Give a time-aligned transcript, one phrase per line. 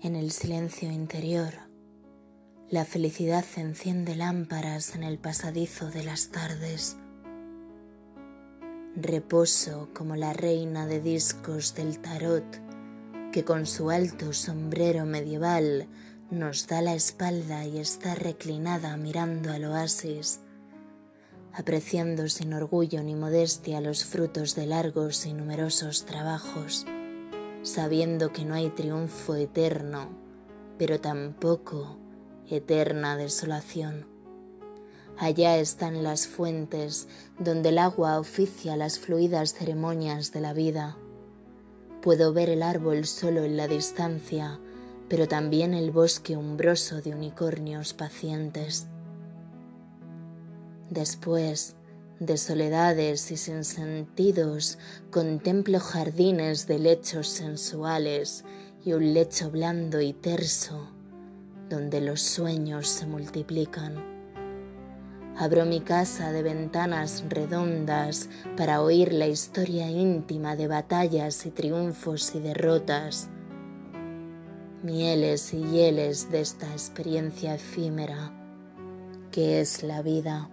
[0.00, 1.54] En el silencio interior,
[2.70, 6.96] la felicidad enciende lámparas en el pasadizo de las tardes.
[8.94, 12.44] Reposo como la reina de discos del tarot
[13.32, 15.88] que con su alto sombrero medieval
[16.30, 20.38] nos da la espalda y está reclinada mirando al oasis,
[21.52, 26.86] apreciando sin orgullo ni modestia los frutos de largos y numerosos trabajos
[27.68, 30.08] sabiendo que no hay triunfo eterno,
[30.78, 31.98] pero tampoco
[32.48, 34.06] eterna desolación.
[35.18, 40.96] Allá están las fuentes donde el agua oficia las fluidas ceremonias de la vida.
[42.02, 44.60] Puedo ver el árbol solo en la distancia,
[45.08, 48.86] pero también el bosque umbroso de unicornios pacientes.
[50.88, 51.74] Después,
[52.20, 54.78] de soledades y sin sentidos,
[55.10, 58.44] contemplo jardines de lechos sensuales
[58.84, 60.88] y un lecho blando y terso
[61.68, 64.18] donde los sueños se multiplican.
[65.36, 72.34] Abro mi casa de ventanas redondas para oír la historia íntima de batallas y triunfos
[72.34, 73.28] y derrotas,
[74.82, 78.34] mieles y hieles de esta experiencia efímera
[79.30, 80.50] que es la vida.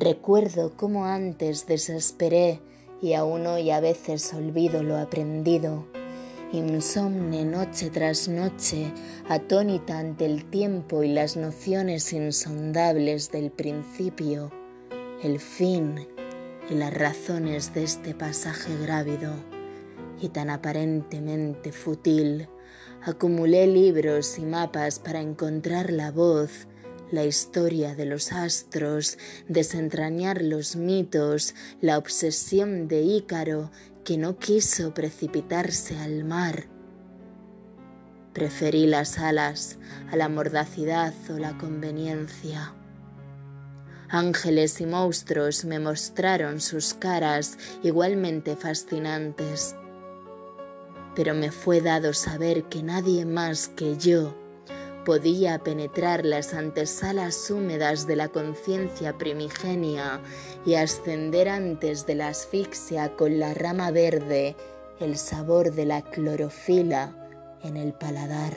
[0.00, 2.60] Recuerdo cómo antes desesperé
[3.02, 5.86] y aún hoy a veces olvido lo aprendido.
[6.52, 8.92] Insomne noche tras noche,
[9.28, 14.52] atónita ante el tiempo y las nociones insondables del principio,
[15.24, 16.06] el fin
[16.70, 19.32] y las razones de este pasaje grávido
[20.20, 22.48] y tan aparentemente fútil.
[23.02, 26.68] Acumulé libros y mapas para encontrar la voz
[27.10, 33.70] la historia de los astros, desentrañar los mitos, la obsesión de Ícaro
[34.04, 36.66] que no quiso precipitarse al mar.
[38.32, 39.78] Preferí las alas
[40.10, 42.74] a la mordacidad o la conveniencia.
[44.10, 49.76] Ángeles y monstruos me mostraron sus caras igualmente fascinantes,
[51.14, 54.34] pero me fue dado saber que nadie más que yo
[55.08, 60.20] podía penetrar las antesalas húmedas de la conciencia primigenia
[60.66, 64.54] y ascender antes de la asfixia con la rama verde
[65.00, 67.16] el sabor de la clorofila
[67.62, 68.52] en el paladar.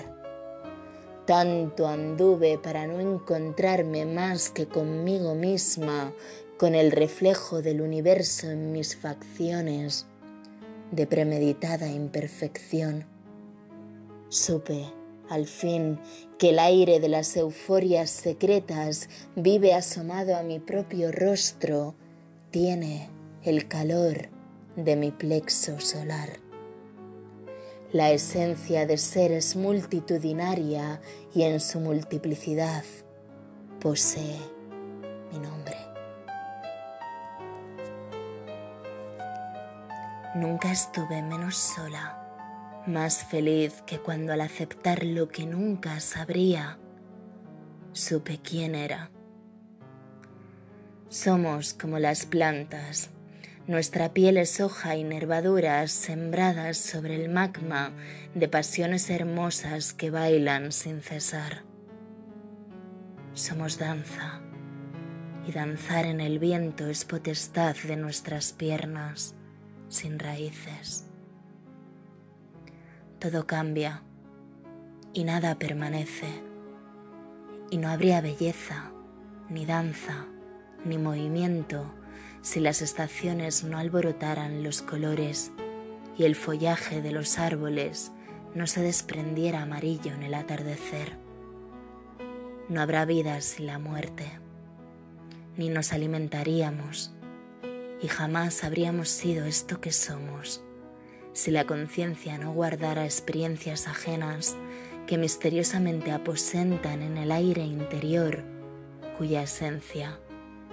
[1.25, 6.11] Tanto anduve para no encontrarme más que conmigo misma,
[6.57, 10.05] con el reflejo del universo en mis facciones
[10.91, 13.05] de premeditada imperfección.
[14.27, 15.00] Supe
[15.31, 15.97] al fin
[16.37, 21.95] que el aire de las euforias secretas vive asomado a mi propio rostro,
[22.51, 23.09] tiene
[23.41, 24.27] el calor
[24.75, 26.29] de mi plexo solar.
[27.93, 30.99] La esencia de ser es multitudinaria
[31.33, 32.83] y en su multiplicidad
[33.79, 34.37] posee
[35.31, 35.77] mi nombre.
[40.35, 42.20] Nunca estuve menos sola
[42.87, 46.79] más feliz que cuando al aceptar lo que nunca sabría,
[47.93, 49.11] supe quién era.
[51.09, 53.11] Somos como las plantas,
[53.67, 57.91] nuestra piel es hoja y nervaduras sembradas sobre el magma
[58.33, 61.63] de pasiones hermosas que bailan sin cesar.
[63.33, 64.41] Somos danza,
[65.47, 69.35] y danzar en el viento es potestad de nuestras piernas
[69.89, 71.10] sin raíces
[73.21, 74.01] todo cambia
[75.13, 76.41] y nada permanece.
[77.69, 78.91] Y no habría belleza,
[79.47, 80.25] ni danza,
[80.85, 81.85] ni movimiento
[82.41, 85.51] si las estaciones no alborotaran los colores
[86.17, 88.11] y el follaje de los árboles
[88.55, 91.15] no se desprendiera amarillo en el atardecer.
[92.69, 94.31] No habrá vida sin la muerte,
[95.57, 97.13] ni nos alimentaríamos
[98.01, 100.63] y jamás habríamos sido esto que somos
[101.33, 104.55] si la conciencia no guardara experiencias ajenas
[105.07, 108.43] que misteriosamente aposentan en el aire interior
[109.17, 110.19] cuya esencia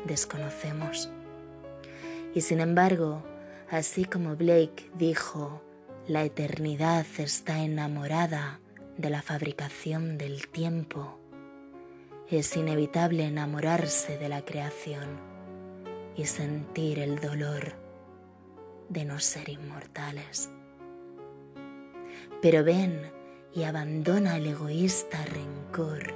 [0.06, 1.10] desconocemos.
[2.34, 3.22] Y sin embargo,
[3.70, 5.62] así como Blake dijo,
[6.06, 8.60] la eternidad está enamorada
[8.96, 11.18] de la fabricación del tiempo,
[12.30, 15.18] es inevitable enamorarse de la creación
[16.16, 17.87] y sentir el dolor
[18.88, 20.50] de no ser inmortales.
[22.40, 23.10] Pero ven
[23.54, 26.14] y abandona el egoísta rencor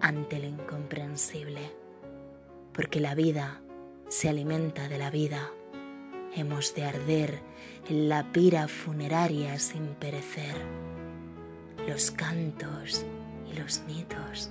[0.00, 1.72] ante lo incomprensible,
[2.72, 3.60] porque la vida
[4.08, 5.50] se alimenta de la vida.
[6.34, 7.40] Hemos de arder
[7.88, 10.54] en la pira funeraria sin perecer.
[11.86, 13.06] los cantos
[13.48, 14.50] y los mitos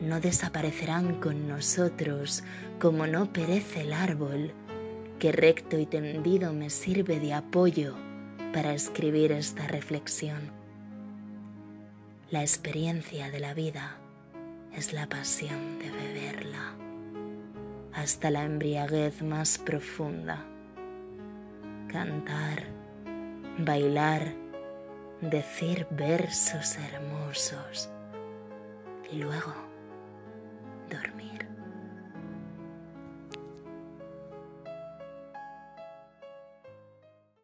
[0.00, 2.44] no desaparecerán con nosotros
[2.78, 4.52] como no perece el árbol
[5.18, 7.94] que recto y tendido me sirve de apoyo
[8.52, 10.50] para escribir esta reflexión.
[12.30, 13.98] La experiencia de la vida
[14.72, 16.76] es la pasión de beberla
[17.96, 20.44] hasta la embriaguez más profunda.
[21.88, 22.64] Cantar,
[23.58, 24.34] bailar,
[25.22, 27.88] decir versos hermosos
[29.10, 29.54] y luego
[30.90, 31.45] dormir.